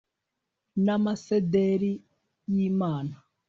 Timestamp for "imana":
2.69-3.15